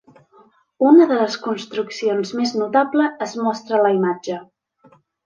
[0.91, 4.39] Una de les construccions més notable es mostra a la imatge.